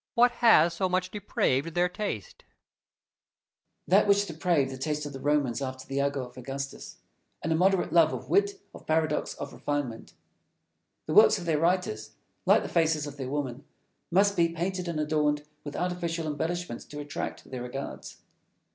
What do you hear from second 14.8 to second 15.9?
and adorned with